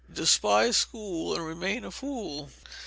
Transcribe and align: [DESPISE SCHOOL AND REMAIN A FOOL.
[DESPISE 0.11 0.77
SCHOOL 0.77 1.35
AND 1.35 1.45
REMAIN 1.45 1.85
A 1.85 1.91
FOOL. 1.91 2.49